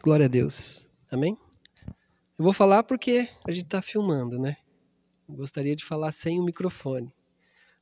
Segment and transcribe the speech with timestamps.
[0.00, 0.88] Glória a Deus.
[1.10, 1.36] Amém?
[2.38, 4.56] Eu vou falar porque a gente está filmando, né?
[5.28, 7.12] gostaria de falar sem o microfone,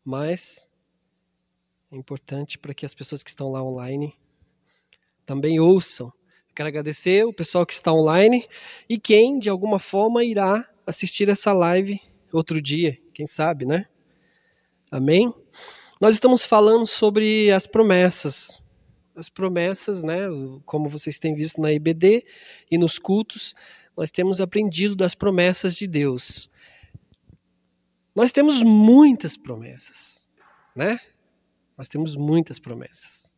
[0.05, 0.69] mas
[1.93, 4.15] é importante para que as pessoas que estão lá online
[5.25, 6.13] também ouçam.
[6.55, 8.49] Quero agradecer o pessoal que está online
[8.89, 12.01] e quem de alguma forma irá assistir essa live
[12.33, 13.87] outro dia, quem sabe, né?
[14.91, 15.33] Amém?
[16.01, 18.66] Nós estamos falando sobre as promessas.
[19.17, 20.27] As promessas, né?
[20.67, 22.25] Como vocês têm visto na IBD
[22.71, 23.55] e nos cultos,
[23.97, 26.51] nós temos aprendido das promessas de Deus.
[28.15, 30.31] Nós temos muitas promessas,
[30.75, 31.01] né?
[31.77, 33.33] Nós temos muitas promessas.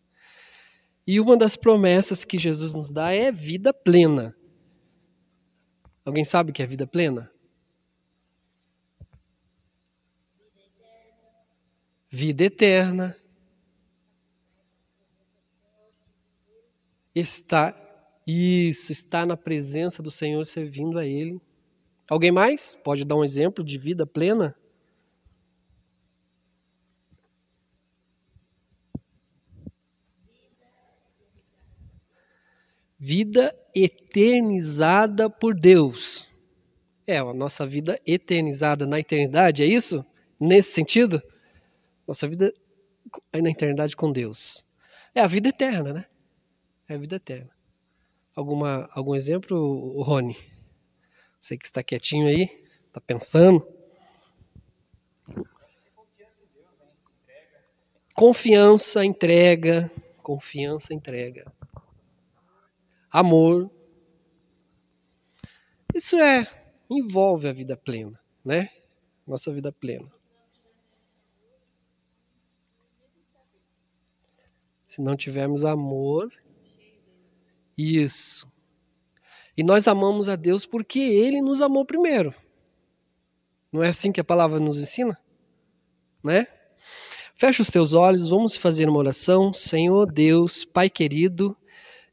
[1.06, 4.36] E uma das promessas que Jesus nos dá é vida plena.
[6.05, 7.30] Alguém sabe o que é vida plena?
[12.10, 13.16] Vida eterna.
[17.18, 17.74] Está
[18.27, 21.41] isso, está na presença do Senhor servindo a ele.
[22.08, 22.77] Alguém mais?
[22.84, 24.55] Pode dar um exemplo de vida plena?
[32.98, 36.28] vida eternizada por Deus.
[37.06, 40.05] É, a nossa vida eternizada na eternidade, é isso?
[40.38, 41.22] Nesse sentido?
[42.06, 42.53] Nossa vida
[43.32, 44.64] na eternidade com Deus.
[45.14, 46.05] É a vida eterna, né?
[46.89, 47.50] É a vida eterna.
[48.34, 50.36] Alguma, algum exemplo, Rony?
[51.39, 53.67] Você que está quietinho aí, está pensando.
[58.14, 59.91] Confiança, entrega.
[60.22, 61.53] Confiança, entrega
[63.11, 63.70] amor.
[65.94, 66.47] Isso é
[66.91, 68.70] envolve a vida plena, né?
[69.27, 70.11] Nossa vida plena.
[74.86, 76.33] Se não tivermos amor,
[77.79, 78.51] isso.
[79.57, 82.34] E nós amamos a Deus porque Ele nos amou primeiro.
[83.73, 85.19] Não é assim que a palavra nos ensina?
[86.22, 86.47] Né?
[87.37, 89.53] Fecha os teus olhos, vamos fazer uma oração.
[89.53, 91.56] Senhor Deus, Pai querido,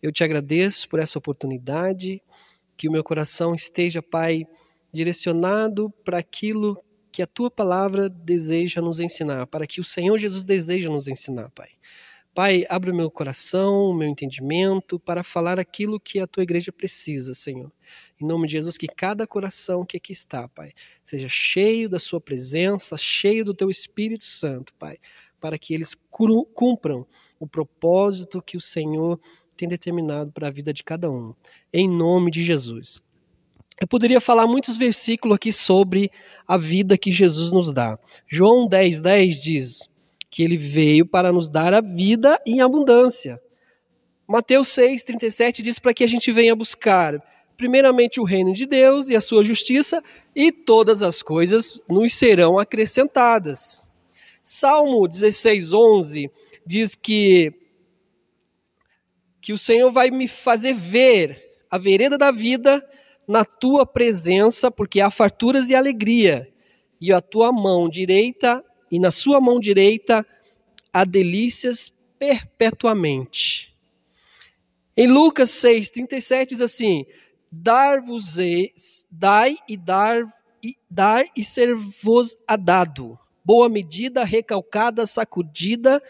[0.02, 2.22] eu te agradeço por essa oportunidade,
[2.78, 4.46] que o meu coração esteja, Pai,
[4.92, 6.78] direcionado para aquilo
[7.12, 11.50] que a tua palavra deseja nos ensinar, para que o Senhor Jesus deseja nos ensinar,
[11.52, 11.70] Pai.
[12.36, 16.70] Pai, abre o meu coração, o meu entendimento para falar aquilo que a tua igreja
[16.70, 17.72] precisa, Senhor.
[18.20, 22.20] Em nome de Jesus, que cada coração que aqui está, Pai, seja cheio da sua
[22.20, 24.98] presença, cheio do teu Espírito Santo, Pai,
[25.40, 25.96] para que eles
[26.54, 27.08] cumpram
[27.40, 29.18] o propósito que o Senhor
[29.56, 31.34] tem determinado para a vida de cada um.
[31.72, 33.02] Em nome de Jesus.
[33.80, 36.12] Eu poderia falar muitos versículos aqui sobre
[36.46, 37.98] a vida que Jesus nos dá.
[38.28, 39.95] João 10, 10 diz
[40.36, 43.42] que ele veio para nos dar a vida em abundância.
[44.28, 47.24] Mateus 6, 37 diz para que a gente venha buscar
[47.56, 50.04] primeiramente o reino de Deus e a sua justiça,
[50.36, 53.90] e todas as coisas nos serão acrescentadas.
[54.44, 56.30] Salmo 16, 11
[56.66, 57.54] diz que
[59.40, 62.86] que o Senhor vai me fazer ver a vereda da vida
[63.26, 66.54] na tua presença, porque há farturas e alegria,
[67.00, 70.26] e a tua mão direita, e na sua mão direita
[70.94, 73.76] há delícias perpetuamente.
[74.96, 77.06] Em Lucas 6, 37 diz assim:
[77.52, 78.38] Dar-vos,
[79.12, 80.26] dai e dar
[80.64, 83.18] e dar e ser-vos a dado.
[83.44, 86.02] Boa medida, recalcada, sacudida,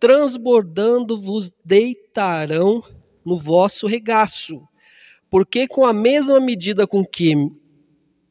[0.00, 2.82] transbordando vos deitarão
[3.24, 4.66] no vosso regaço,
[5.30, 7.34] porque com a mesma medida com que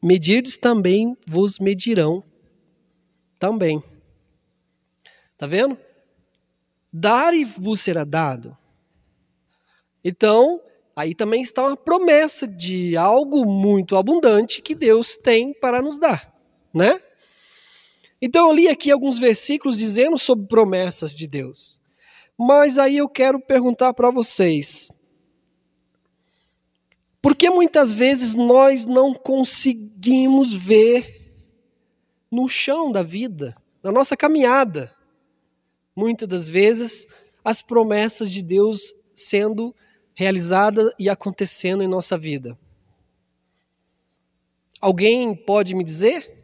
[0.02, 2.22] medirdes também vos medirão
[3.42, 3.82] também.
[5.36, 5.76] Tá vendo?
[6.92, 8.56] Dar e vos será dado.
[10.04, 10.60] Então,
[10.94, 16.32] aí também está uma promessa de algo muito abundante que Deus tem para nos dar,
[16.72, 17.00] né?
[18.20, 21.80] Então eu li aqui alguns versículos dizendo sobre promessas de Deus.
[22.38, 24.88] Mas aí eu quero perguntar para vocês:
[27.20, 31.21] por que muitas vezes nós não conseguimos ver
[32.32, 34.92] no chão da vida, na nossa caminhada,
[35.94, 37.06] muitas das vezes
[37.44, 39.72] as promessas de Deus sendo
[40.14, 42.58] realizadas e acontecendo em nossa vida?
[44.80, 46.42] Alguém pode me dizer?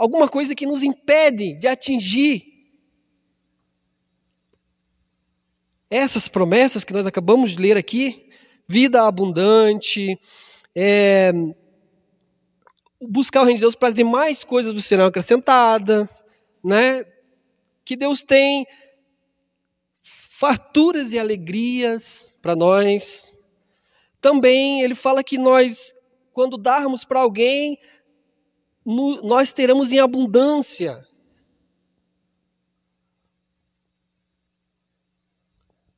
[0.00, 2.42] alguma coisa que nos impede de atingir
[5.90, 8.26] essas promessas que nós acabamos de ler aqui,
[8.66, 10.18] vida abundante,
[10.74, 11.30] é,
[13.00, 16.24] buscar o reino de Deus para as demais coisas do serão acrescentadas,
[16.62, 17.04] né?
[17.84, 18.66] Que Deus tem
[20.02, 23.38] farturas e alegrias para nós,
[24.20, 25.94] Também ele fala que nós,
[26.32, 27.78] quando darmos para alguém,
[29.22, 31.02] nós teremos em abundância.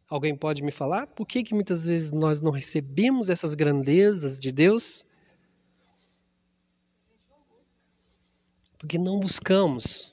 [0.09, 4.53] Alguém pode me falar por que, que muitas vezes nós não recebemos essas grandezas de
[4.53, 5.05] Deus?
[8.83, 10.13] Porque não buscamos.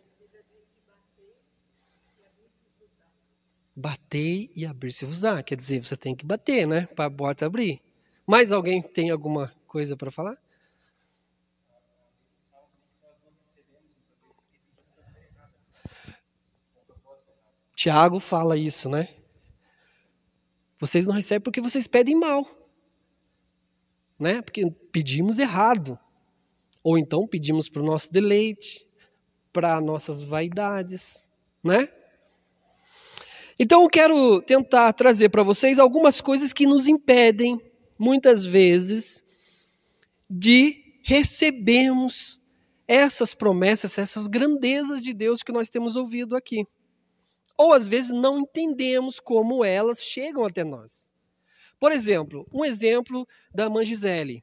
[3.75, 5.42] Bater e abrir-se-vos-á.
[5.42, 6.86] Quer dizer, você tem que bater, né?
[6.86, 7.81] Para a porta abrir.
[8.27, 10.38] Mais alguém tem alguma coisa para falar?
[17.75, 19.16] Tiago fala isso, né?
[20.80, 22.48] Vocês não recebem porque vocês pedem mal.
[24.19, 24.44] Né?
[24.44, 25.98] Porque pedimos errado.
[26.84, 28.88] Ou então pedimos para o nosso deleite,
[29.52, 31.30] para nossas vaidades,
[31.64, 31.90] né?
[33.58, 37.60] Então eu quero tentar trazer para vocês algumas coisas que nos impedem,
[37.98, 39.26] muitas vezes,
[40.30, 42.42] de recebermos
[42.88, 46.64] essas promessas, essas grandezas de Deus que nós temos ouvido aqui.
[47.58, 51.12] Ou às vezes não entendemos como elas chegam até nós.
[51.78, 54.42] Por exemplo, um exemplo da irmã Gisele.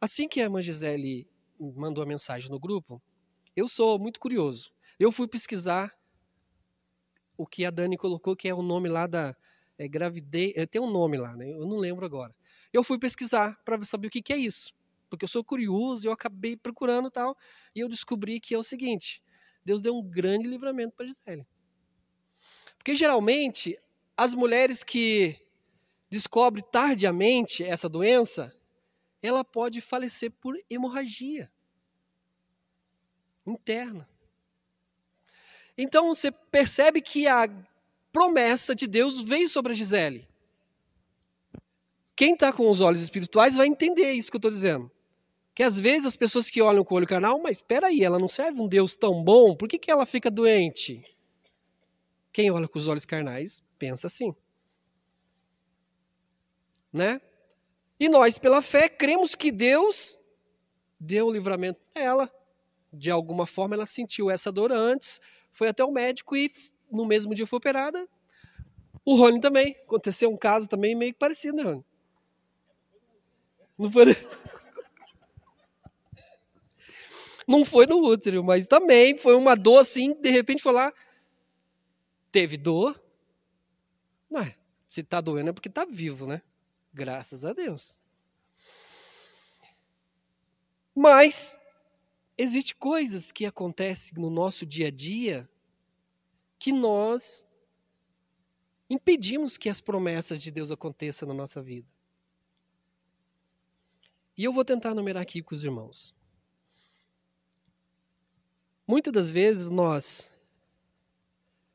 [0.00, 3.02] Assim que a irmã Gisele mandou a mensagem no grupo,
[3.54, 4.72] eu sou muito curioso.
[4.98, 5.94] Eu fui pesquisar
[7.36, 9.36] o que a Dani colocou, que é o nome lá da
[9.78, 10.52] é, gravidez.
[10.56, 11.50] É, tem um nome lá, né?
[11.50, 12.34] Eu não lembro agora.
[12.72, 14.74] Eu fui pesquisar para saber o que, que é isso.
[15.08, 17.36] Porque eu sou curioso eu acabei procurando tal.
[17.74, 19.22] E eu descobri que é o seguinte:
[19.64, 21.46] Deus deu um grande livramento para Gisele.
[22.76, 23.78] Porque geralmente
[24.16, 25.36] as mulheres que
[26.10, 28.54] descobrem tardiamente essa doença,
[29.26, 31.50] ela pode falecer por hemorragia
[33.46, 34.08] interna.
[35.76, 37.48] Então você percebe que a
[38.12, 40.26] promessa de Deus veio sobre a Gisele.
[42.14, 44.90] Quem está com os olhos espirituais vai entender isso que eu estou dizendo.
[45.54, 48.18] Que às vezes as pessoas que olham com o olho carnal, mas espera aí, ela
[48.18, 51.02] não serve um Deus tão bom, por que, que ela fica doente?
[52.32, 54.34] Quem olha com os olhos carnais pensa assim.
[56.92, 57.20] Né?
[57.98, 60.18] E nós, pela fé, cremos que Deus
[61.00, 62.32] deu o livramento a ela.
[62.92, 65.20] De alguma forma, ela sentiu essa dor antes,
[65.50, 66.50] foi até o médico e
[66.90, 68.06] no mesmo dia foi operada.
[69.04, 69.76] O Rony também.
[69.84, 71.84] Aconteceu um caso também meio parecido, né, Rony?
[73.78, 74.04] Não foi...
[77.48, 80.92] Não foi no útero, mas também foi uma dor assim, de repente foi lá,
[82.32, 83.00] teve dor.
[84.28, 84.56] Não é,
[84.88, 86.42] se tá doendo é porque tá vivo, né?
[86.96, 88.00] Graças a Deus.
[90.94, 91.60] Mas
[92.38, 95.46] existem coisas que acontecem no nosso dia a dia
[96.58, 97.46] que nós
[98.88, 101.86] impedimos que as promessas de Deus aconteçam na nossa vida.
[104.34, 106.14] E eu vou tentar numerar aqui com os irmãos.
[108.86, 110.32] Muitas das vezes nós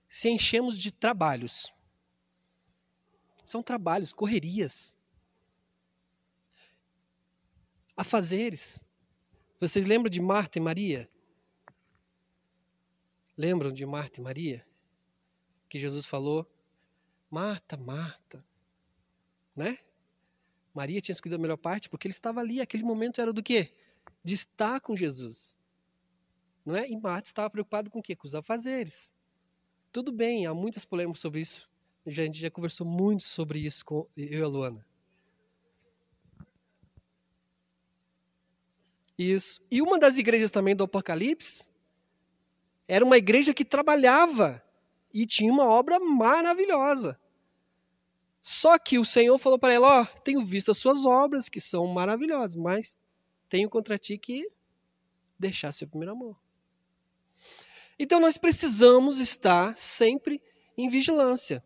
[0.10, 1.72] se enchemos de trabalhos.
[3.46, 4.96] São trabalhos, correrias
[8.02, 8.84] afazeres.
[9.60, 11.10] Vocês lembram de Marta e Maria?
[13.38, 14.66] Lembram de Marta e Maria?
[15.70, 16.50] Que Jesus falou:
[17.30, 18.44] Marta, Marta,
[19.56, 19.78] né?
[20.74, 22.60] Maria tinha escolhido a melhor parte porque ele estava ali.
[22.60, 23.72] Aquele momento era do quê?
[24.24, 25.60] De estar com Jesus.
[26.66, 26.90] Não é?
[26.90, 28.16] E Marta estava preocupado com o quê?
[28.16, 29.14] Com os afazeres.
[29.92, 31.70] Tudo bem, há muitas polêmicas sobre isso.
[32.06, 34.91] A gente já conversou muito sobre isso com eu e a Luana.
[39.22, 39.62] Isso.
[39.70, 41.70] E uma das igrejas também do Apocalipse
[42.88, 44.64] era uma igreja que trabalhava
[45.14, 47.20] e tinha uma obra maravilhosa.
[48.42, 51.62] Só que o Senhor falou para ela: Ó, oh, tenho visto as suas obras, que
[51.62, 52.98] são maravilhosas, mas
[53.48, 54.50] tenho contra ti que
[55.38, 56.36] deixar seu primeiro amor.
[58.00, 60.42] Então nós precisamos estar sempre
[60.76, 61.64] em vigilância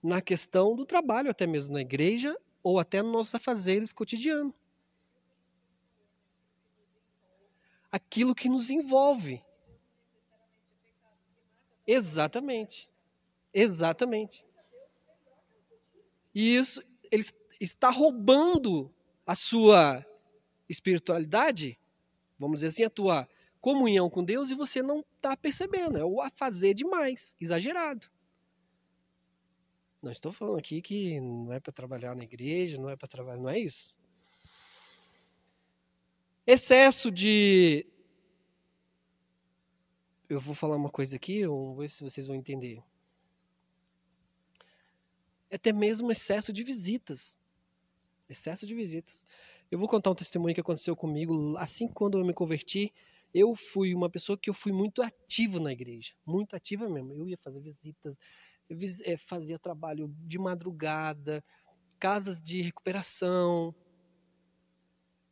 [0.00, 4.54] na questão do trabalho, até mesmo na igreja ou até nos nossos afazeres cotidianos.
[7.90, 9.42] Aquilo que nos envolve.
[11.86, 12.88] Exatamente.
[13.52, 14.44] Exatamente.
[16.34, 17.24] E isso ele
[17.60, 18.94] está roubando
[19.26, 20.04] a sua
[20.68, 21.78] espiritualidade,
[22.38, 23.28] vamos dizer assim, a tua
[23.60, 25.98] comunhão com Deus e você não está percebendo.
[25.98, 28.08] É o a fazer demais, exagerado.
[30.00, 33.38] Não estou falando aqui que não é para trabalhar na igreja, não é para trabalhar,
[33.38, 33.97] não é isso.
[36.50, 37.84] Excesso de.
[40.30, 42.82] Eu vou falar uma coisa aqui, vamos ver se vocês vão entender.
[45.50, 47.38] É até mesmo excesso de visitas.
[48.30, 49.26] Excesso de visitas.
[49.70, 52.94] Eu vou contar um testemunho que aconteceu comigo assim quando eu me converti.
[53.34, 57.12] Eu fui uma pessoa que eu fui muito ativo na igreja, muito ativa mesmo.
[57.12, 58.18] Eu ia fazer visitas,
[58.70, 61.44] eu eh, fazia trabalho de madrugada,
[61.98, 63.74] casas de recuperação.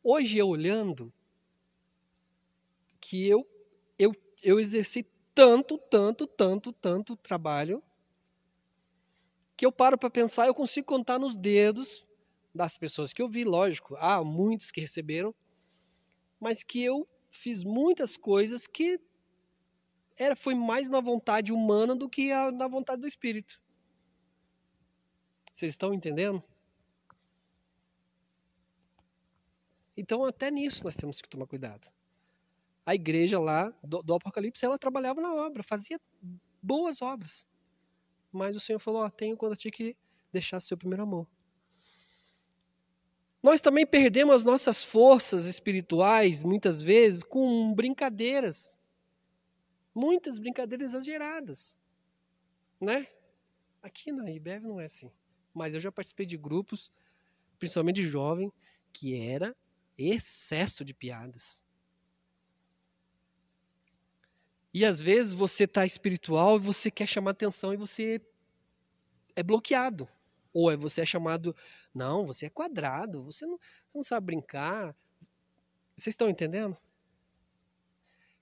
[0.09, 1.13] Hoje eu olhando
[3.01, 3.45] que eu
[3.99, 7.83] eu eu exerci tanto, tanto, tanto, tanto trabalho
[9.57, 12.07] que eu paro para pensar, eu consigo contar nos dedos
[12.55, 15.35] das pessoas que eu vi, lógico, há muitos que receberam,
[16.39, 18.97] mas que eu fiz muitas coisas que
[20.15, 23.61] era foi mais na vontade humana do que a, na vontade do espírito.
[25.51, 26.41] Vocês estão entendendo?
[29.97, 31.91] Então até nisso nós temos que tomar cuidado.
[32.85, 35.99] A igreja lá do, do Apocalipse ela trabalhava na obra, fazia
[36.61, 37.45] boas obras,
[38.31, 39.97] mas o Senhor falou: ó, tenho quando eu tinha que
[40.31, 41.27] deixar seu primeiro amor.
[43.41, 48.77] Nós também perdemos as nossas forças espirituais, muitas vezes, com brincadeiras.
[49.93, 51.79] Muitas brincadeiras exageradas.
[52.79, 53.07] Né?
[53.81, 55.11] Aqui na IBEV não é assim.
[55.53, 56.91] Mas eu já participei de grupos,
[57.57, 58.51] principalmente de jovem,
[58.91, 59.55] que era
[59.97, 61.63] excesso de piadas.
[64.73, 68.21] E às vezes você está espiritual e você quer chamar atenção e você
[69.35, 70.07] é bloqueado.
[70.53, 71.55] Ou é você é chamado,
[71.93, 74.95] não, você é quadrado, você não, você não sabe brincar.
[75.95, 76.77] Vocês estão entendendo?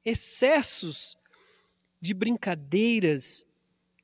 [0.03, 1.17] Excessos
[2.01, 3.45] de brincadeiras,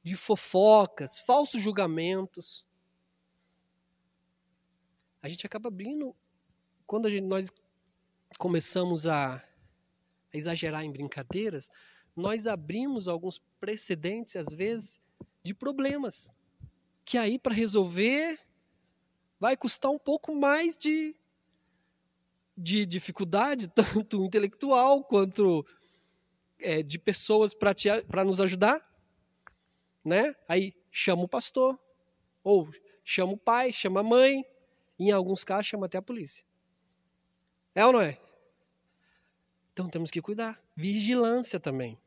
[0.01, 2.67] de fofocas, falsos julgamentos.
[5.21, 6.15] A gente acaba abrindo,
[6.85, 7.51] quando gente, nós
[8.37, 11.69] começamos a, a exagerar em brincadeiras,
[12.15, 14.99] nós abrimos alguns precedentes, às vezes,
[15.43, 16.31] de problemas
[17.03, 18.39] que aí para resolver
[19.39, 21.15] vai custar um pouco mais de,
[22.55, 25.65] de dificuldade, tanto intelectual quanto
[26.59, 28.87] é, de pessoas para nos ajudar.
[30.05, 30.35] Né?
[30.47, 31.79] Aí chama o pastor,
[32.43, 32.69] ou
[33.03, 34.45] chama o pai, chama a mãe,
[34.99, 36.45] em alguns casos chama até a polícia.
[37.73, 38.19] É ou não é?
[39.71, 40.61] Então temos que cuidar.
[40.75, 41.97] Vigilância também.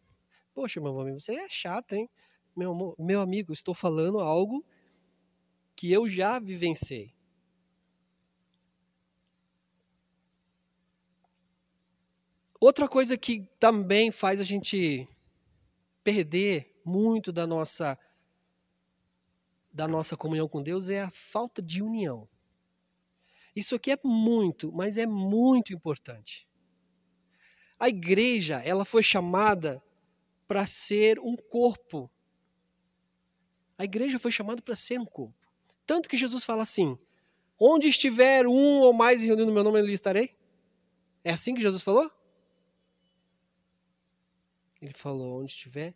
[0.55, 2.09] Poxa, meu amigo, você é chato, hein?
[2.55, 4.65] Meu, meu amigo, estou falando algo
[5.75, 7.13] que eu já vivenciei.
[12.61, 15.09] Outra coisa que também faz a gente
[16.03, 17.99] perder muito da nossa
[19.73, 22.29] da nossa comunhão com Deus é a falta de união.
[23.55, 26.49] Isso aqui é muito, mas é muito importante.
[27.79, 29.83] A igreja, ela foi chamada
[30.47, 32.11] para ser um corpo.
[33.79, 35.35] A igreja foi chamada para ser um corpo.
[35.87, 36.99] Tanto que Jesus fala assim:
[37.59, 40.37] onde estiver um ou mais reunido no meu nome, ali estarei.
[41.23, 42.11] É assim que Jesus falou?
[44.81, 45.95] Ele falou: onde estiver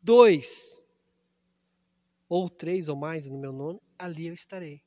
[0.00, 0.82] dois
[2.28, 4.82] ou três ou mais no meu nome, ali eu estarei.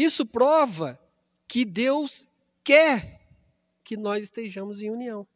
[0.00, 0.98] Isso prova
[1.46, 2.26] que Deus
[2.64, 3.20] quer
[3.84, 5.28] que nós estejamos em união,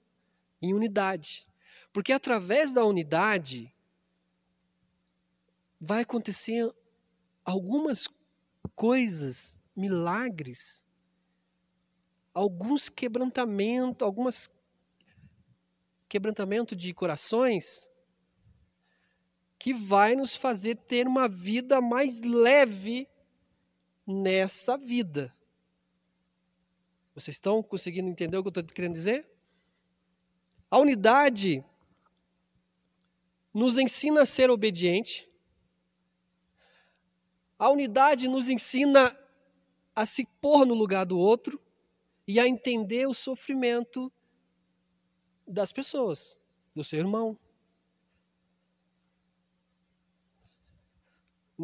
[0.62, 1.47] em unidade.
[1.92, 3.71] Porque através da unidade
[5.78, 6.75] vai acontecer
[7.44, 8.09] algumas
[8.75, 10.83] coisas, milagres,
[12.33, 14.50] alguns quebrantamentos, algumas
[16.09, 17.87] quebrantamento de corações
[19.59, 23.06] que vai nos fazer ter uma vida mais leve
[24.06, 25.32] nessa vida.
[27.14, 29.28] Vocês estão conseguindo entender o que eu estou querendo dizer?
[30.70, 31.64] A unidade
[33.52, 35.30] nos ensina a ser obediente,
[37.56, 39.16] a unidade nos ensina
[39.94, 41.62] a se pôr no lugar do outro
[42.26, 44.12] e a entender o sofrimento
[45.46, 46.37] das pessoas,
[46.75, 47.38] do seu irmão.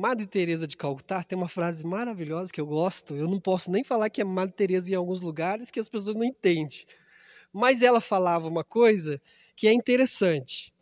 [0.01, 3.15] Madre Teresa de Calcutá tem uma frase maravilhosa que eu gosto.
[3.15, 6.17] Eu não posso nem falar que é Madre Teresa em alguns lugares que as pessoas
[6.17, 6.87] não entendem.
[7.53, 9.21] Mas ela falava uma coisa
[9.55, 10.73] que é interessante.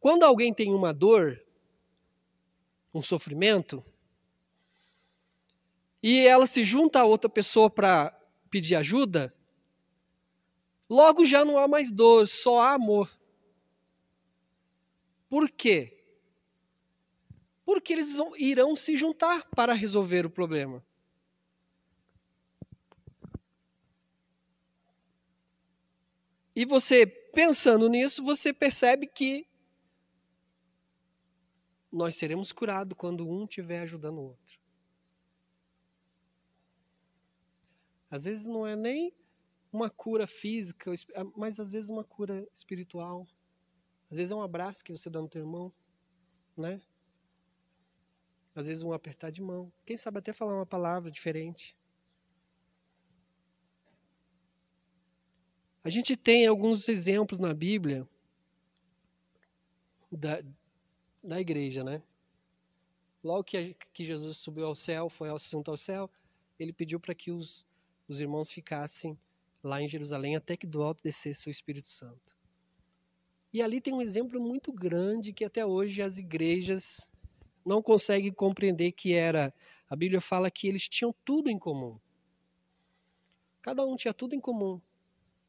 [0.00, 1.40] Quando alguém tem uma dor,
[2.92, 3.84] um sofrimento,
[6.02, 8.10] e ela se junta a outra pessoa para
[8.50, 9.32] pedir ajuda,
[10.88, 13.08] logo já não há mais dor, só há amor.
[15.28, 15.99] Por quê?
[17.70, 20.84] porque eles irão se juntar para resolver o problema.
[26.52, 29.46] E você, pensando nisso, você percebe que
[31.92, 34.58] nós seremos curados quando um estiver ajudando o outro.
[38.10, 39.14] Às vezes não é nem
[39.72, 40.90] uma cura física,
[41.36, 43.28] mas às vezes uma cura espiritual.
[44.10, 45.72] Às vezes é um abraço que você dá no teu irmão,
[46.56, 46.82] né?
[48.54, 49.72] Às vezes um apertar de mão.
[49.84, 51.76] Quem sabe até falar uma palavra diferente.
[55.82, 58.06] A gente tem alguns exemplos na Bíblia
[60.12, 60.42] da,
[61.22, 62.02] da igreja, né?
[63.22, 66.10] Logo que, que Jesus subiu ao céu, foi assunto ao céu,
[66.58, 67.66] ele pediu para que os,
[68.08, 69.18] os irmãos ficassem
[69.62, 72.30] lá em Jerusalém até que do alto descesse o Espírito Santo.
[73.52, 77.09] E ali tem um exemplo muito grande que até hoje as igrejas
[77.64, 79.52] não conseguem compreender que era.
[79.88, 81.98] A Bíblia fala que eles tinham tudo em comum.
[83.62, 84.80] Cada um tinha tudo em comum,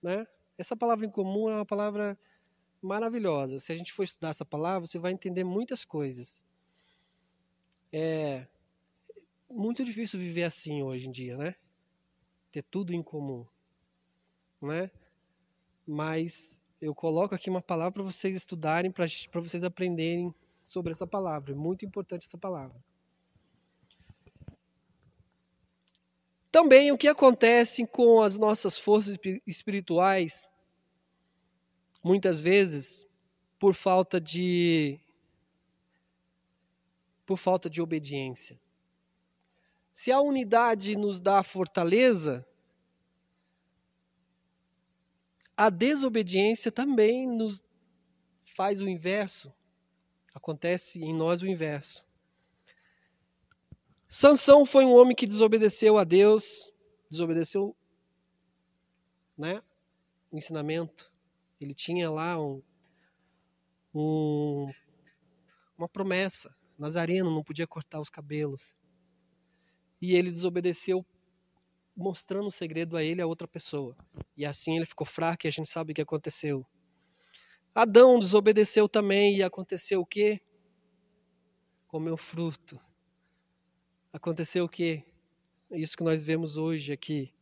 [0.01, 0.27] né?
[0.57, 2.17] Essa palavra em comum é uma palavra
[2.81, 3.59] maravilhosa.
[3.59, 6.45] Se a gente for estudar essa palavra, você vai entender muitas coisas.
[7.93, 8.47] É
[9.49, 11.55] muito difícil viver assim hoje em dia, né?
[12.51, 13.45] Ter tudo em comum,
[14.61, 14.89] né?
[15.85, 19.05] Mas eu coloco aqui uma palavra para vocês estudarem, para
[19.41, 21.55] vocês aprenderem sobre essa palavra.
[21.55, 22.81] Muito importante essa palavra.
[26.51, 30.51] Também o que acontece com as nossas forças espirituais,
[32.03, 33.07] muitas vezes
[33.57, 34.99] por falta de
[37.25, 38.59] por falta de obediência.
[39.93, 42.45] Se a unidade nos dá fortaleza,
[45.55, 47.63] a desobediência também nos
[48.43, 49.53] faz o inverso.
[50.41, 52.03] Acontece em nós o inverso.
[54.09, 56.73] Sansão foi um homem que desobedeceu a Deus,
[57.11, 57.77] desobedeceu
[59.37, 59.61] né,
[60.31, 61.13] o ensinamento.
[61.59, 62.59] Ele tinha lá um,
[63.93, 64.65] um,
[65.77, 66.51] uma promessa.
[66.75, 68.75] Nazareno não podia cortar os cabelos.
[70.01, 71.05] E ele desobedeceu
[71.95, 73.95] mostrando o segredo a ele a outra pessoa.
[74.35, 76.65] E assim ele ficou fraco e a gente sabe o que aconteceu.
[77.73, 80.41] Adão desobedeceu também e aconteceu o quê?
[81.87, 82.79] Comeu fruto.
[84.11, 85.03] Aconteceu o quê?
[85.71, 87.33] Isso que nós vemos hoje aqui.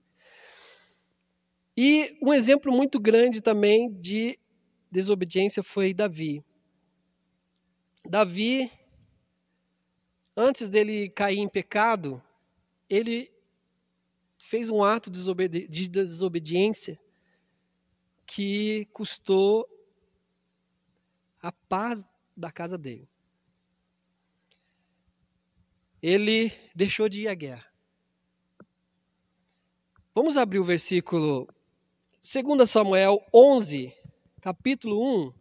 [1.76, 4.38] E um exemplo muito grande também de
[4.92, 6.44] desobediência foi Davi.
[8.06, 8.72] Davi,
[10.38, 12.22] antes dele cair em pecado,
[12.88, 13.32] ele
[14.38, 17.00] fez um ato de desobediência
[18.28, 19.68] que custou
[21.42, 23.10] a paz da casa dele.
[26.02, 27.66] Ele deixou de ir à guerra.
[30.14, 31.48] Vamos abrir o versículo
[32.22, 33.94] 2 Samuel 11,
[34.42, 35.34] capítulo 1.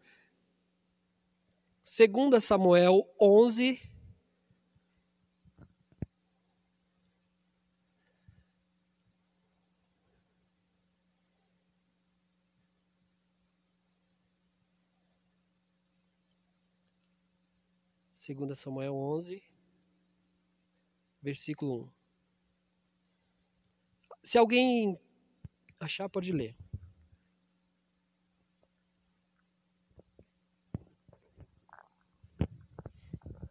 [2.31, 3.81] 2 Samuel 11,
[18.29, 19.43] Segunda Samuel 11,
[21.23, 21.89] versículo 1.
[24.23, 25.01] Se alguém
[25.81, 26.55] achar, pode ler.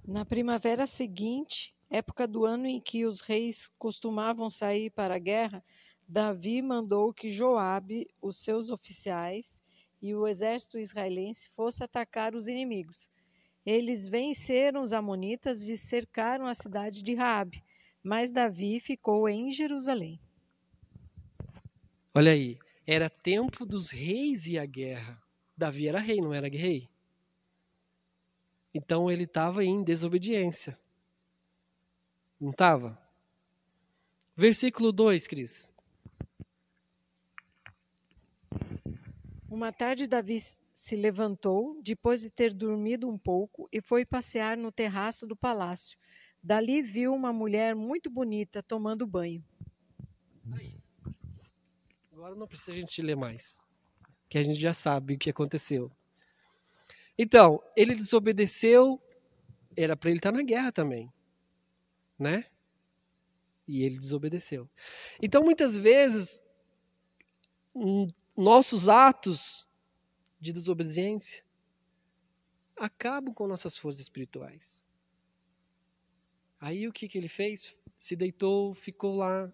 [0.06, 5.66] Na primavera seguinte, época do ano em que os reis costumavam sair para a guerra,
[6.08, 9.64] Davi mandou que Joabe, os seus oficiais
[10.00, 13.10] e o exército israelense fosse atacar os inimigos.
[13.68, 17.62] Eles venceram os amonitas e cercaram a cidade de Raabe,
[18.02, 20.18] mas Davi ficou em Jerusalém.
[22.16, 25.22] Olha aí, era tempo dos reis e a guerra.
[25.58, 26.90] Davi era rei, não era rei?
[28.74, 30.80] Então ele estava em desobediência.
[32.40, 32.98] Não estava?
[34.34, 35.74] Versículo 2, Cris.
[39.50, 40.38] Uma tarde Davi
[40.78, 45.98] se levantou, depois de ter dormido um pouco, e foi passear no terraço do palácio.
[46.42, 49.44] Dali viu uma mulher muito bonita tomando banho.
[50.54, 50.78] Aí.
[52.12, 53.60] Agora não precisa a gente ler mais,
[54.30, 55.92] que a gente já sabe o que aconteceu.
[57.18, 59.02] Então, ele desobedeceu,
[59.76, 61.12] era para ele estar na guerra também,
[62.20, 62.46] né?
[63.68, 64.70] E ele desobedeceu.
[65.20, 66.40] Então, muitas vezes,
[68.36, 69.67] nossos atos
[70.40, 71.44] de desobediência
[72.76, 74.86] acabam com nossas forças espirituais.
[76.60, 77.76] Aí o que, que ele fez?
[78.00, 79.52] Se deitou, ficou lá,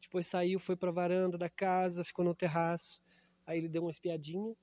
[0.00, 3.00] depois saiu, foi para a varanda da casa, ficou no terraço.
[3.46, 4.54] Aí ele deu uma espiadinha.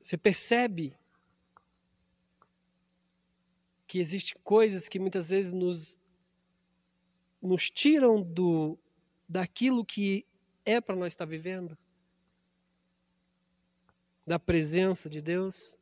[0.00, 0.96] Você percebe
[3.86, 5.98] que existem coisas que muitas vezes nos
[7.40, 8.78] nos tiram do
[9.28, 10.26] daquilo que
[10.64, 11.76] é para nós estar vivendo?
[14.28, 15.78] Da presença de Deus?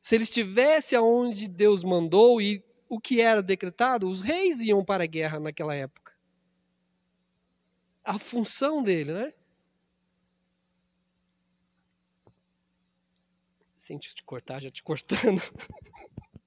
[0.00, 5.04] Se ele estivesse aonde Deus mandou e o que era decretado, os reis iam para
[5.04, 6.16] a guerra naquela época.
[8.02, 9.34] A função dele, né?
[13.76, 15.42] Sem te cortar, já te cortando.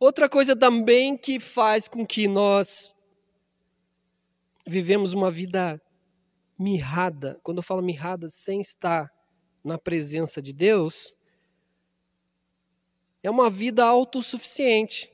[0.00, 2.92] Outra coisa também que faz com que nós
[4.66, 5.80] vivemos uma vida
[6.60, 9.10] mirrada, quando eu falo mirrada, sem estar
[9.64, 11.16] na presença de Deus,
[13.22, 15.10] é uma vida autossuficiente.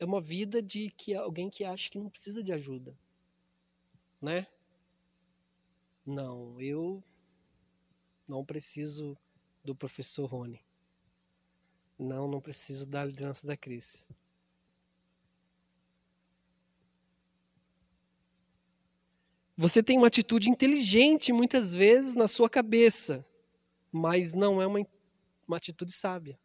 [0.00, 2.96] É uma vida de que alguém que acha que não precisa de ajuda,
[4.22, 4.46] né?
[6.06, 7.04] Não, eu
[8.26, 9.18] não preciso
[9.62, 10.64] do professor Rony.
[11.98, 14.08] Não, não preciso da liderança da Cris.
[19.56, 23.24] Você tem uma atitude inteligente muitas vezes na sua cabeça,
[23.92, 24.84] mas não é uma,
[25.46, 26.38] uma atitude sábia.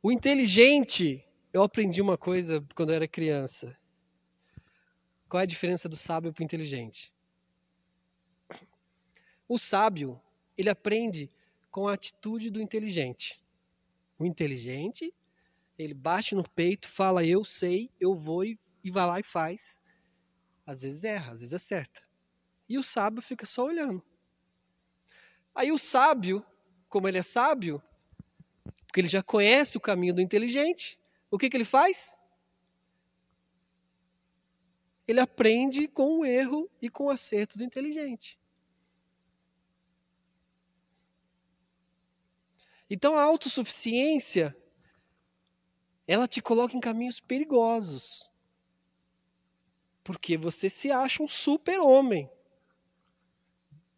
[0.00, 3.76] O inteligente, eu aprendi uma coisa quando eu era criança.
[5.28, 7.12] Qual é a diferença do sábio para o inteligente?
[9.48, 10.20] O sábio,
[10.56, 11.28] ele aprende
[11.70, 13.44] com a atitude do inteligente.
[14.16, 15.12] O inteligente,
[15.76, 19.82] ele bate no peito, fala eu sei, eu vou e, e vai lá e faz.
[20.66, 22.02] Às vezes erra, às vezes acerta.
[22.68, 24.02] E o sábio fica só olhando.
[25.54, 26.44] Aí o sábio,
[26.88, 27.82] como ele é sábio,
[28.86, 30.98] porque ele já conhece o caminho do inteligente,
[31.30, 32.20] o que, que ele faz?
[35.06, 38.38] Ele aprende com o erro e com o acerto do inteligente.
[42.88, 44.56] Então a autossuficiência
[46.06, 48.29] ela te coloca em caminhos perigosos.
[50.10, 52.28] Porque você se acha um super-homem.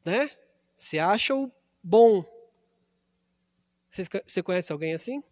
[0.04, 0.30] Né?
[0.76, 1.50] Se acha o
[1.82, 2.22] bom.
[3.90, 5.22] Você, conhece alguém assim?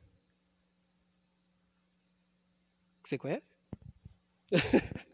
[3.02, 3.50] Você conhece?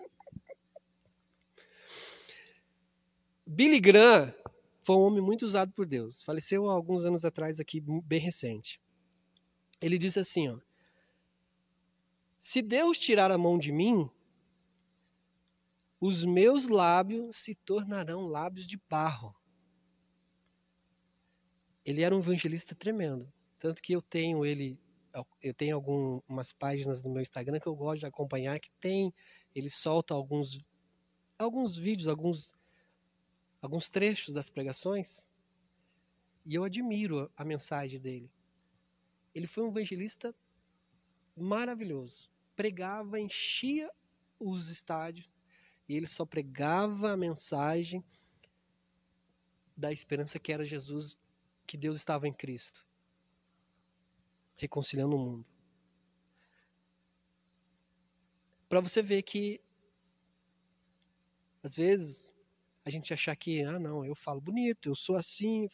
[3.44, 4.32] Billy Graham
[4.84, 6.22] foi um homem muito usado por Deus.
[6.22, 8.80] Faleceu há alguns anos atrás aqui, bem recente.
[9.80, 10.60] Ele disse assim, ó:
[12.40, 14.08] Se Deus tirar a mão de mim,
[16.00, 19.34] os meus lábios se tornarão lábios de barro.
[21.84, 24.78] Ele era um evangelista tremendo, tanto que eu tenho ele
[25.40, 29.14] eu tenho algumas páginas no meu Instagram que eu gosto de acompanhar que tem
[29.54, 30.58] ele solta alguns
[31.38, 32.52] alguns vídeos, alguns
[33.62, 35.30] alguns trechos das pregações
[36.44, 38.30] e eu admiro a mensagem dele.
[39.34, 40.34] Ele foi um evangelista
[41.34, 42.30] maravilhoso.
[42.54, 43.90] Pregava, enchia
[44.38, 45.26] os estádios
[45.88, 48.04] e ele só pregava a mensagem
[49.76, 51.16] da esperança que era Jesus,
[51.66, 52.86] que Deus estava em Cristo,
[54.56, 55.46] reconciliando o mundo.
[58.68, 59.60] Para você ver que
[61.62, 62.36] às vezes
[62.84, 65.68] a gente achar que, ah, não, eu falo bonito, eu sou assim.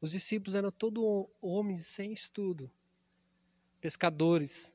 [0.00, 1.02] Os discípulos eram todos
[1.40, 2.70] homens sem estudo,
[3.80, 4.72] pescadores.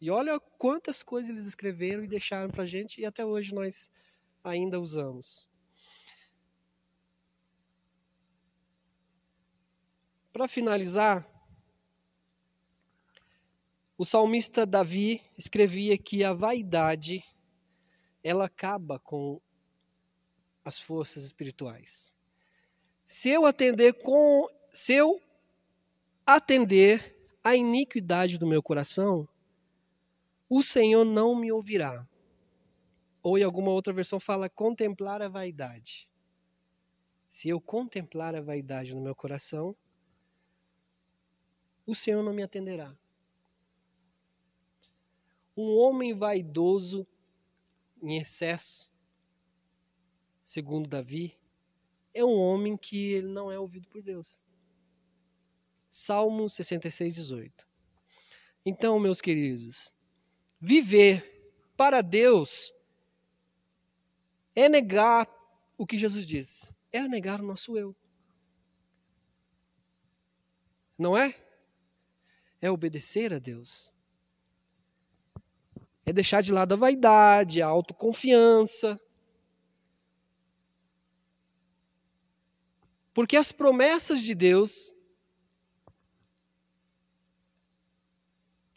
[0.00, 3.90] E olha quantas coisas eles escreveram e deixaram para a gente, e até hoje nós
[4.42, 5.48] ainda usamos.
[10.32, 11.26] Para finalizar,
[13.96, 17.22] o salmista Davi escrevia que a vaidade
[18.22, 19.40] ela acaba com
[20.64, 22.16] as forças espirituais.
[23.06, 25.22] Se eu atender com se eu
[26.26, 29.28] atender à iniquidade do meu coração,
[30.48, 32.06] o Senhor não me ouvirá.
[33.22, 36.08] Ou em alguma outra versão fala contemplar a vaidade.
[37.28, 39.74] Se eu contemplar a vaidade no meu coração,
[41.86, 42.96] o Senhor não me atenderá.
[45.56, 47.06] Um homem vaidoso
[48.02, 48.90] em excesso,
[50.42, 51.38] segundo Davi,
[52.12, 54.42] é um homem que ele não é ouvido por Deus.
[55.90, 57.68] Salmo 66, 18.
[58.66, 59.93] Então, meus queridos,
[60.64, 62.72] viver para Deus
[64.54, 65.28] é negar
[65.76, 67.94] o que Jesus disse, é negar o nosso eu.
[70.96, 71.34] Não é?
[72.62, 73.92] É obedecer a Deus
[76.06, 79.00] é deixar de lado a vaidade, a autoconfiança.
[83.12, 84.93] Porque as promessas de Deus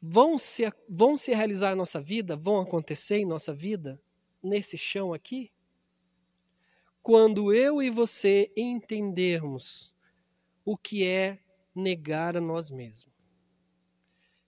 [0.09, 4.01] vão se, vão se realizar em nossa vida, vão acontecer em nossa vida,
[4.41, 5.51] nesse chão aqui,
[7.03, 9.93] quando eu e você entendermos
[10.63, 11.39] o que é
[11.75, 13.21] negar a nós mesmos.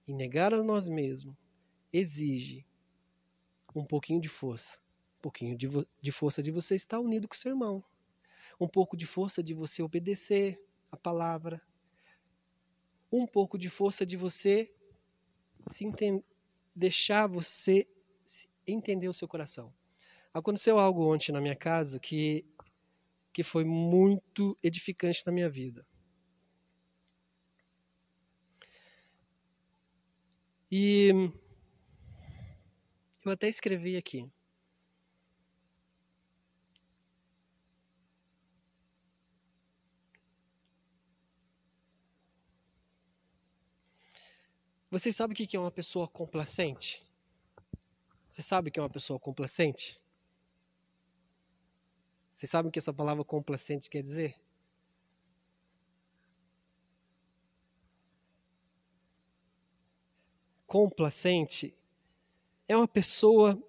[0.08, 1.36] E negar a nós mesmos
[1.92, 2.66] exige
[3.76, 4.80] um pouquinho de força.
[5.18, 5.68] Um pouquinho de,
[6.02, 7.84] de força de você estar unido com seu irmão.
[8.60, 11.62] Um pouco de força de você obedecer a palavra.
[13.12, 14.74] Um pouco de força de você
[15.68, 15.86] se
[16.76, 17.88] deixar você
[18.66, 19.74] entender o seu coração.
[20.34, 22.46] Aconteceu algo ontem na minha casa que,
[23.34, 25.86] que foi muito edificante na minha vida.
[30.72, 31.10] E
[33.26, 34.30] eu até escrevi aqui.
[44.92, 47.08] Vocês sabem o que é uma pessoa complacente?
[48.32, 50.02] Você sabe o que é uma pessoa complacente?
[52.32, 54.36] Vocês sabem o que essa palavra complacente quer dizer?
[60.66, 61.78] Complacente
[62.68, 63.62] é uma pessoa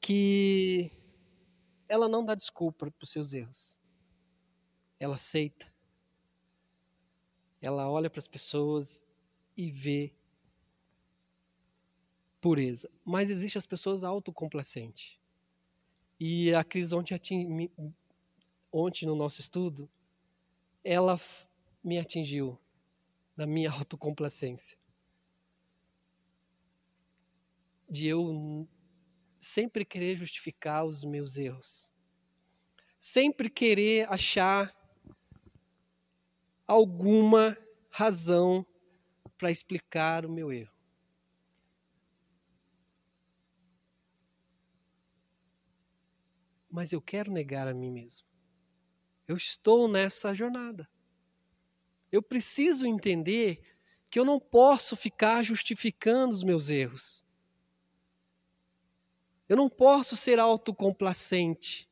[0.00, 0.90] que
[1.88, 3.80] ela não dá desculpa para os seus erros.
[4.98, 5.72] Ela aceita.
[7.62, 9.06] Ela olha para as pessoas
[9.56, 10.15] e vê
[12.46, 12.88] pureza.
[13.04, 15.18] Mas existem as pessoas autocomplacentes.
[16.18, 17.18] E a Cris ontem,
[18.72, 19.90] ontem no nosso estudo,
[20.84, 21.20] ela
[21.82, 22.56] me atingiu
[23.36, 24.78] na minha autocomplacência.
[27.90, 28.68] De eu
[29.40, 31.92] sempre querer justificar os meus erros.
[32.96, 34.72] Sempre querer achar
[36.64, 37.58] alguma
[37.90, 38.64] razão
[39.36, 40.75] para explicar o meu erro.
[46.76, 48.28] Mas eu quero negar a mim mesmo.
[49.26, 50.86] Eu estou nessa jornada.
[52.12, 53.62] Eu preciso entender
[54.10, 57.24] que eu não posso ficar justificando os meus erros.
[59.48, 61.88] Eu não posso ser autocomplacente.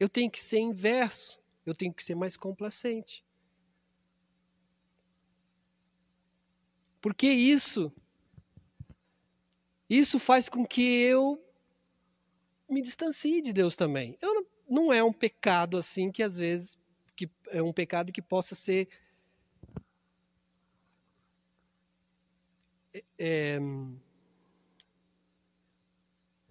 [0.00, 1.38] Eu tenho que ser inverso.
[1.66, 3.22] Eu tenho que ser mais complacente.
[6.98, 7.92] Porque isso
[9.86, 11.38] isso faz com que eu
[12.72, 14.16] me distancie de Deus também.
[14.20, 16.78] Eu não, não é um pecado assim que às vezes
[17.14, 18.88] que é um pecado que possa ser
[22.92, 23.58] é, é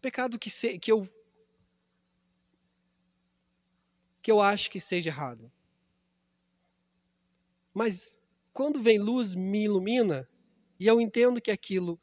[0.02, 1.08] pecado que, se, que eu
[4.22, 5.52] que eu acho que seja errado.
[7.74, 8.20] Mas
[8.54, 10.30] quando vem luz me ilumina
[10.80, 12.00] e eu entendo que aquilo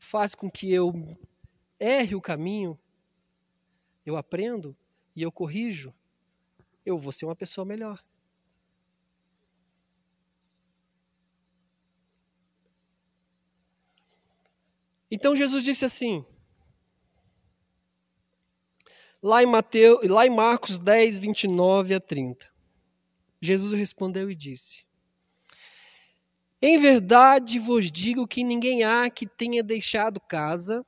[0.00, 0.92] faz com que eu
[1.84, 2.78] erre o caminho,
[4.06, 4.74] eu aprendo
[5.14, 5.94] e eu corrijo,
[6.84, 8.02] eu vou ser uma pessoa melhor.
[15.10, 16.24] Então Jesus disse assim,
[19.22, 22.52] lá em, Mateus, lá em Marcos 10, 29 a 30.
[23.40, 24.86] Jesus respondeu e disse:
[26.60, 30.84] Em verdade vos digo que ninguém há que tenha deixado casa,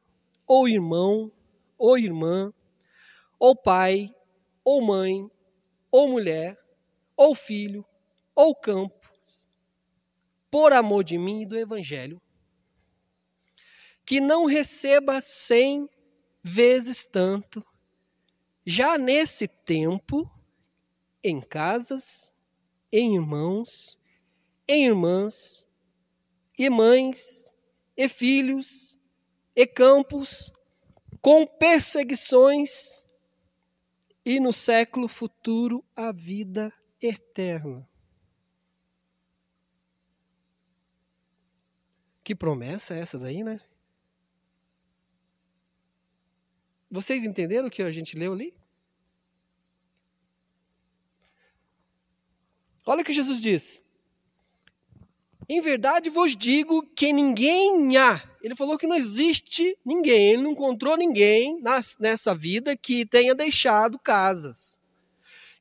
[0.46, 1.32] ou irmão,
[1.76, 2.52] ou irmã,
[3.38, 4.14] ou pai,
[4.64, 5.30] ou mãe,
[5.90, 6.58] ou mulher,
[7.16, 7.84] ou filho,
[8.34, 9.08] ou campo,
[10.50, 12.20] por amor de mim e do Evangelho,
[14.04, 15.88] que não receba cem
[16.42, 17.64] vezes tanto,
[18.64, 20.30] já nesse tempo,
[21.22, 22.32] em casas,
[22.92, 23.98] em irmãos,
[24.68, 25.66] em irmãs,
[26.58, 27.54] e mães,
[27.96, 28.95] e filhos,
[29.56, 30.52] e campos
[31.22, 33.02] com perseguições
[34.24, 37.88] e no século futuro a vida eterna.
[42.22, 43.60] Que promessa é essa daí, né?
[46.90, 48.54] Vocês entenderam o que a gente leu ali?
[52.84, 53.82] Olha o que Jesus diz.
[55.48, 58.20] Em verdade vos digo que ninguém há.
[58.46, 61.60] Ele falou que não existe ninguém, ele não encontrou ninguém
[61.98, 64.80] nessa vida que tenha deixado casas,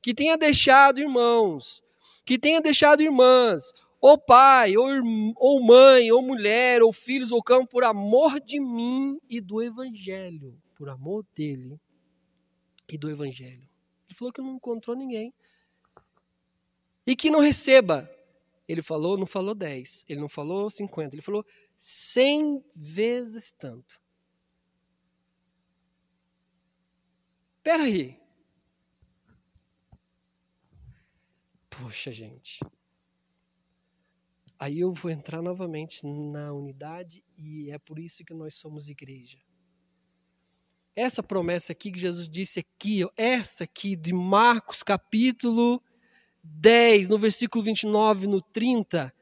[0.00, 1.82] que tenha deixado irmãos,
[2.24, 4.86] que tenha deixado irmãs, ou pai, ou,
[5.34, 10.56] ou mãe, ou mulher, ou filhos, ou campo, por amor de mim e do Evangelho.
[10.76, 11.80] Por amor dele
[12.88, 13.68] e do Evangelho.
[14.08, 15.34] Ele falou que não encontrou ninguém
[17.04, 18.08] e que não receba.
[18.68, 21.44] Ele falou, não falou 10, ele não falou 50, ele falou
[21.76, 24.00] 100 vezes tanto.
[27.58, 28.18] Espera aí.
[31.68, 32.60] Poxa, gente.
[34.58, 39.38] Aí eu vou entrar novamente na unidade e é por isso que nós somos igreja.
[40.94, 45.82] Essa promessa aqui que Jesus disse aqui, essa aqui de Marcos capítulo
[46.42, 49.12] 10, no versículo 29, no 30,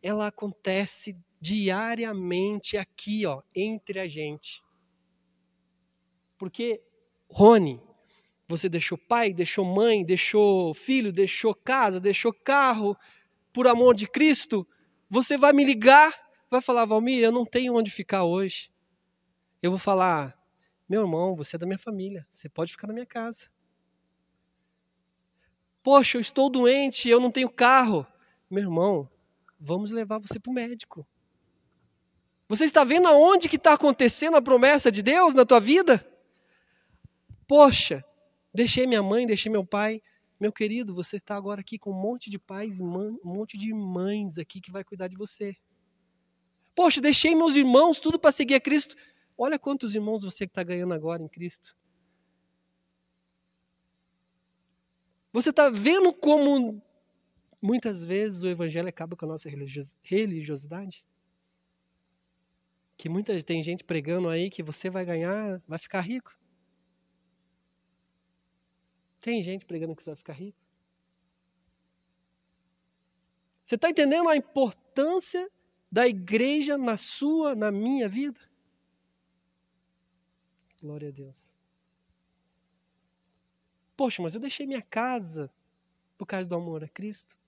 [0.00, 4.62] ela acontece diariamente aqui, ó, entre a gente.
[6.36, 6.80] Porque,
[7.28, 7.80] Rony,
[8.48, 12.96] você deixou pai, deixou mãe, deixou filho, deixou casa, deixou carro,
[13.52, 14.66] por amor de Cristo,
[15.10, 16.12] você vai me ligar,
[16.50, 18.70] vai falar, Valmir, eu não tenho onde ficar hoje.
[19.62, 20.38] Eu vou falar,
[20.88, 23.50] meu irmão, você é da minha família, você pode ficar na minha casa.
[25.82, 28.06] Poxa, eu estou doente, eu não tenho carro.
[28.50, 29.10] Meu irmão,
[29.58, 31.06] vamos levar você para o médico.
[32.48, 36.04] Você está vendo aonde que está acontecendo a promessa de Deus na tua vida?
[37.46, 38.02] Poxa,
[38.52, 40.00] deixei minha mãe, deixei meu pai.
[40.40, 43.74] Meu querido, você está agora aqui com um monte de pais e um monte de
[43.74, 45.54] mães aqui que vai cuidar de você.
[46.74, 48.96] Poxa, deixei meus irmãos tudo para seguir a Cristo.
[49.36, 51.76] Olha quantos irmãos você está ganhando agora em Cristo.
[55.32, 56.82] Você está vendo como
[57.60, 59.50] muitas vezes o Evangelho acaba com a nossa
[60.02, 61.04] religiosidade?
[62.98, 66.36] Que muita tem gente pregando aí que você vai ganhar, vai ficar rico.
[69.20, 70.58] Tem gente pregando que você vai ficar rico.
[73.64, 75.48] Você está entendendo a importância
[75.92, 78.40] da igreja na sua, na minha vida?
[80.82, 81.48] Glória a Deus.
[83.96, 85.48] Poxa, mas eu deixei minha casa
[86.16, 87.38] por causa do amor a Cristo.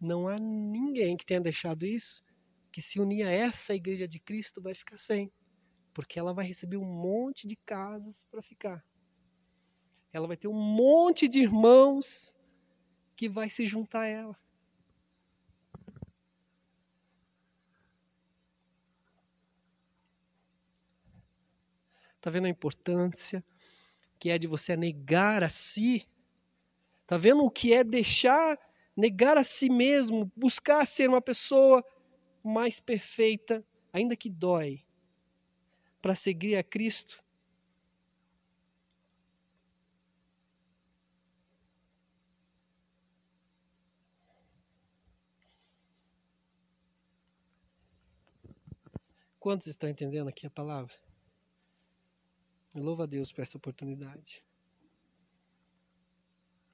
[0.00, 2.24] Não há ninguém que tenha deixado isso
[2.72, 5.32] que se unir a essa igreja de Cristo vai ficar sem,
[5.92, 8.84] porque ela vai receber um monte de casas para ficar
[10.12, 12.36] ela vai ter um monte de irmãos
[13.14, 14.40] que vai se juntar a ela.
[22.16, 23.44] Está vendo a importância
[24.18, 26.06] que é de você negar a si?
[27.02, 28.58] Está vendo o que é deixar,
[28.94, 31.84] negar a si mesmo, buscar ser uma pessoa
[32.42, 34.84] mais perfeita, ainda que dói,
[36.00, 37.22] para seguir a Cristo?
[49.38, 50.94] Quantos estão entendendo aqui a palavra?
[52.74, 54.44] Eu louvo a Deus por essa oportunidade.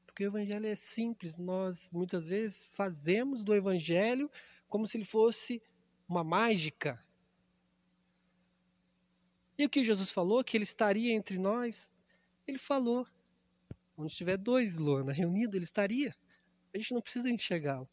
[0.05, 4.31] Porque o Evangelho é simples, nós muitas vezes fazemos do Evangelho
[4.69, 5.63] como se ele fosse
[6.09, 7.05] uma mágica.
[9.59, 11.91] E o que Jesus falou, que ele estaria entre nós,
[12.47, 13.07] ele falou.
[13.97, 16.15] Onde tiver dois, Luana, reunido, ele estaria.
[16.75, 17.89] A gente não precisa enxergá-lo.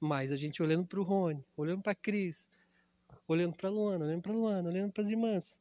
[0.00, 2.50] Mas a gente olhando para o Rony, olhando para a Cris,
[3.28, 5.60] olhando para Luana, olhando para Luana, olhando para as irmãs.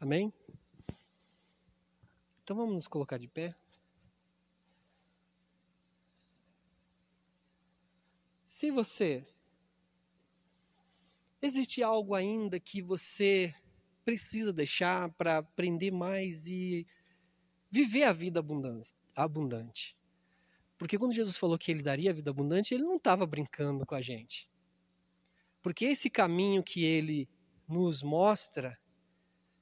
[0.00, 0.32] Amém?
[2.42, 3.54] Então vamos nos colocar de pé.
[8.56, 9.22] Se você
[11.42, 13.54] existe algo ainda que você
[14.02, 16.86] precisa deixar para aprender mais e
[17.70, 18.42] viver a vida
[19.14, 19.94] abundante.
[20.78, 23.94] Porque quando Jesus falou que ele daria a vida abundante, ele não estava brincando com
[23.94, 24.48] a gente.
[25.60, 27.28] Porque esse caminho que ele
[27.68, 28.74] nos mostra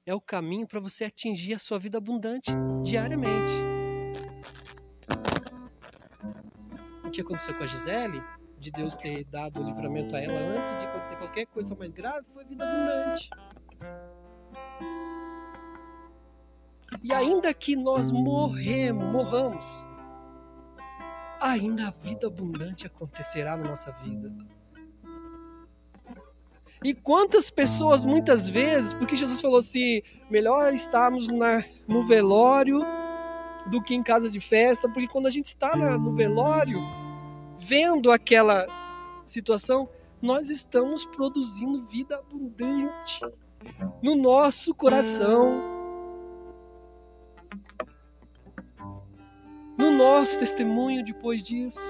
[0.07, 2.53] é o caminho para você atingir a sua vida abundante
[2.85, 3.51] diariamente.
[7.05, 8.23] O que aconteceu com a Gisele,
[8.65, 12.27] de Deus ter dado o livramento a ela antes de acontecer qualquer coisa mais grave,
[12.33, 13.31] foi vida abundante.
[17.03, 19.87] E ainda que nós morremos, morramos,
[21.41, 24.33] ainda a vida abundante acontecerá na nossa vida.
[26.83, 30.01] E quantas pessoas, muitas vezes, porque Jesus falou assim:
[30.31, 32.81] melhor estarmos na, no velório
[33.67, 36.79] do que em casa de festa, porque quando a gente está na, no velório,
[37.67, 38.67] vendo aquela
[39.27, 39.89] situação,
[40.21, 43.21] nós estamos produzindo vida abundante
[44.03, 45.75] no nosso coração.
[49.77, 51.81] no nosso testemunho depois disso.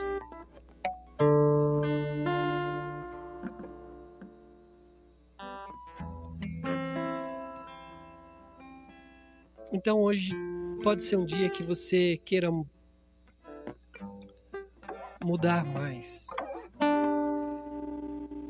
[9.72, 10.30] Então hoje
[10.82, 12.48] pode ser um dia que você queira
[15.24, 16.28] mudar mais,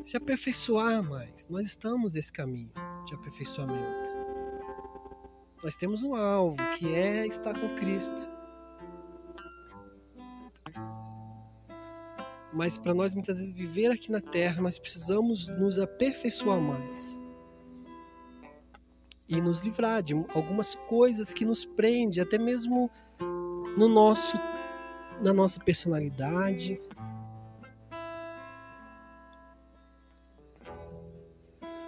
[0.03, 1.49] se aperfeiçoar mais.
[1.49, 2.72] Nós estamos nesse caminho
[3.07, 4.11] de aperfeiçoamento.
[5.62, 8.29] Nós temos um alvo que é estar com Cristo.
[12.53, 17.22] Mas para nós muitas vezes viver aqui na terra, nós precisamos nos aperfeiçoar mais.
[19.29, 22.91] E nos livrar de algumas coisas que nos prendem, até mesmo
[23.77, 24.37] no nosso
[25.21, 26.81] na nossa personalidade.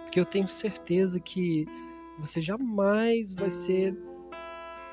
[0.03, 1.67] Porque eu tenho certeza que
[2.19, 3.97] você jamais vai ser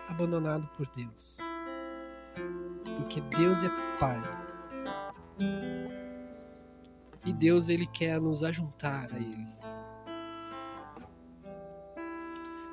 [0.07, 1.37] abandonado por Deus.
[2.97, 3.69] Porque Deus é
[3.99, 4.21] Pai.
[7.25, 9.47] E Deus ele quer nos ajuntar a ele.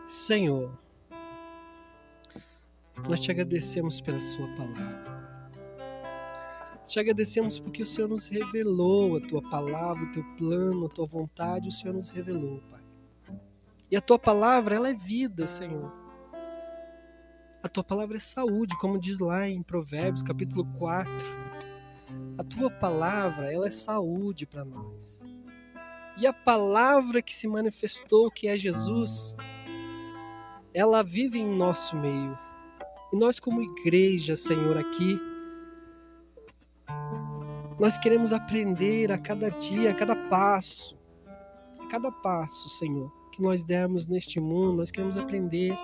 [0.06, 0.76] Senhor,
[3.08, 5.09] nós te agradecemos pela sua palavra.
[6.90, 11.06] Te agradecemos porque o Senhor nos revelou a tua palavra, o teu plano, a tua
[11.06, 12.80] vontade, o Senhor nos revelou, Pai.
[13.88, 15.94] E a tua palavra, ela é vida, Senhor.
[17.62, 21.12] A tua palavra é saúde, como diz lá em Provérbios, capítulo 4.
[22.36, 25.24] A tua palavra, ela é saúde para nós.
[26.16, 29.36] E a palavra que se manifestou, que é Jesus,
[30.74, 32.36] ela vive em nosso meio.
[33.12, 35.29] E nós, como igreja, Senhor, aqui,
[37.80, 40.94] nós queremos aprender a cada dia, a cada passo,
[41.78, 45.74] a cada passo, Senhor, que nós dermos neste mundo, nós queremos aprender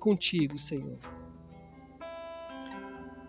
[0.00, 0.98] contigo, Senhor.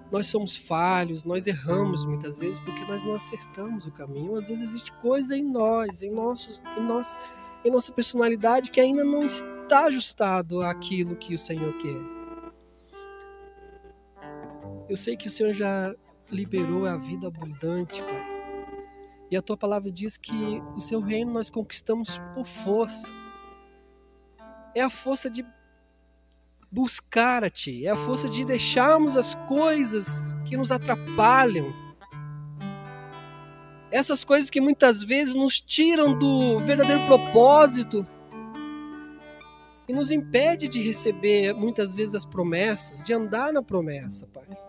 [0.09, 4.37] Nós somos falhos, nós erramos muitas vezes porque nós não acertamos o caminho.
[4.37, 7.19] Às vezes existe coisa em nós, em, nossos, em, nós,
[7.65, 12.01] em nossa personalidade que ainda não está ajustado àquilo que o Senhor quer.
[14.87, 15.93] Eu sei que o Senhor já
[16.31, 18.39] liberou a vida abundante, Pai.
[19.31, 23.11] E a tua palavra diz que o seu reino nós conquistamos por força.
[24.73, 25.45] É a força de
[26.71, 31.73] buscar a ti, é a força de deixarmos as coisas que nos atrapalham.
[33.91, 38.05] Essas coisas que muitas vezes nos tiram do verdadeiro propósito
[39.87, 44.68] e nos impede de receber muitas vezes as promessas, de andar na promessa, Pai.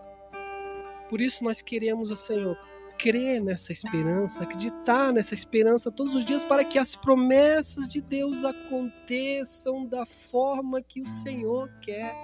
[1.11, 2.57] Por isso nós queremos, Senhor,
[2.97, 8.45] crer nessa esperança, acreditar nessa esperança todos os dias para que as promessas de Deus
[8.45, 12.15] aconteçam da forma que o Senhor quer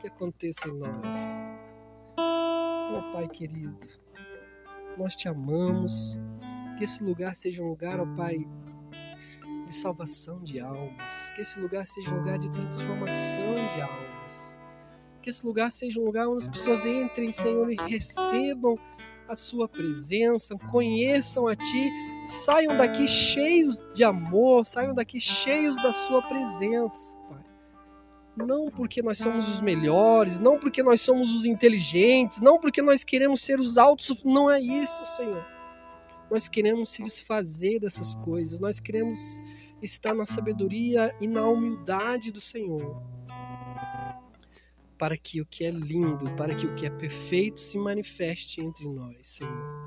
[0.00, 1.42] que aconteça em nós.
[2.18, 3.88] Oh Pai querido,
[4.98, 6.18] nós te amamos.
[6.76, 8.36] Que esse lugar seja um lugar, ó Pai,
[9.64, 11.30] de salvação de almas.
[11.36, 14.58] Que esse lugar seja um lugar de transformação de almas
[15.24, 18.78] que esse lugar seja um lugar onde as pessoas entrem, Senhor, e recebam
[19.26, 21.90] a sua presença, conheçam a Ti,
[22.26, 27.42] saiam daqui cheios de amor, saiam daqui cheios da Sua presença, Pai.
[28.36, 33.02] Não porque nós somos os melhores, não porque nós somos os inteligentes, não porque nós
[33.02, 35.42] queremos ser os altos, não é isso, Senhor.
[36.30, 39.16] Nós queremos se desfazer dessas coisas, nós queremos
[39.80, 43.13] estar na sabedoria e na humildade do Senhor
[44.98, 48.88] para que o que é lindo, para que o que é perfeito se manifeste entre
[48.88, 49.84] nós, Senhor.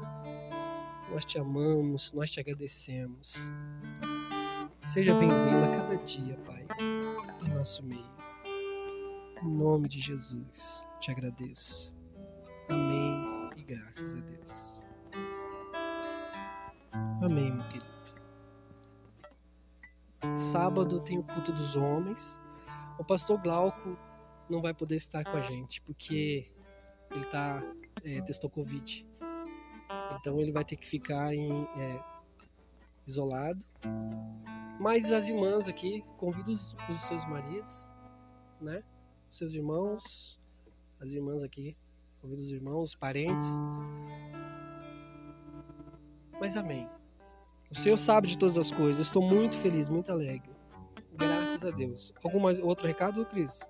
[1.11, 3.51] Nós te amamos, nós te agradecemos.
[4.85, 6.65] Seja bem-vindo a cada dia, Pai,
[7.45, 8.17] em nosso meio.
[9.43, 11.95] Em nome de Jesus, te agradeço.
[12.69, 14.85] Amém e graças a Deus.
[17.21, 17.97] Amém, meu querido.
[20.35, 22.39] Sábado tem o culto dos homens.
[22.99, 23.97] O pastor Glauco
[24.49, 26.49] não vai poder estar com a gente, porque
[27.11, 27.61] ele tá,
[28.03, 29.05] é, testou Covid.
[30.19, 32.03] Então ele vai ter que ficar em, é,
[33.05, 33.65] isolado.
[34.79, 37.93] Mas as irmãs aqui, convido os, os seus maridos,
[38.61, 38.83] né?
[39.29, 40.39] Os seus irmãos,
[40.99, 41.75] as irmãs aqui,
[42.21, 43.45] convido os irmãos, os parentes.
[46.39, 46.87] Mas amém.
[47.71, 49.07] O Senhor sabe de todas as coisas.
[49.07, 50.55] Estou muito feliz, muito alegre.
[51.13, 52.13] Graças a Deus.
[52.23, 53.67] Algum outro recado, Cris?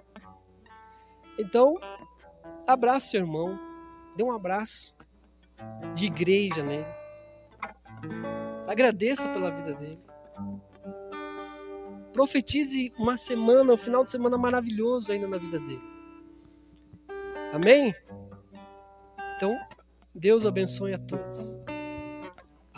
[1.39, 1.75] Então,
[2.67, 3.59] abraça seu irmão,
[4.15, 4.95] dê um abraço
[5.93, 6.85] de igreja nele.
[8.67, 9.99] Agradeça pela vida dele.
[12.11, 15.81] Profetize uma semana, um final de semana maravilhoso ainda na vida dele.
[17.53, 17.95] Amém?
[19.35, 19.57] Então,
[20.13, 21.55] Deus abençoe a todos.